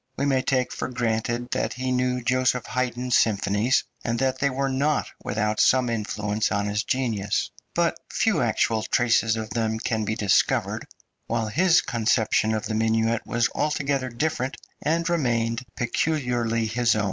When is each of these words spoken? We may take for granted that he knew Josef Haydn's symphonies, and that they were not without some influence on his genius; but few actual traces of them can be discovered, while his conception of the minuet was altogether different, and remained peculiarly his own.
We 0.17 0.25
may 0.25 0.41
take 0.41 0.71
for 0.71 0.87
granted 0.87 1.51
that 1.51 1.73
he 1.73 1.91
knew 1.91 2.23
Josef 2.23 2.65
Haydn's 2.65 3.15
symphonies, 3.15 3.83
and 4.03 4.17
that 4.17 4.39
they 4.39 4.49
were 4.49 4.67
not 4.67 5.11
without 5.23 5.59
some 5.59 5.91
influence 5.91 6.51
on 6.51 6.65
his 6.65 6.83
genius; 6.83 7.51
but 7.75 7.99
few 8.09 8.41
actual 8.41 8.81
traces 8.81 9.35
of 9.35 9.51
them 9.51 9.79
can 9.79 10.03
be 10.03 10.15
discovered, 10.15 10.87
while 11.27 11.49
his 11.49 11.81
conception 11.81 12.55
of 12.55 12.65
the 12.65 12.73
minuet 12.73 13.27
was 13.27 13.47
altogether 13.53 14.09
different, 14.09 14.57
and 14.81 15.07
remained 15.07 15.67
peculiarly 15.75 16.65
his 16.65 16.95
own. 16.95 16.99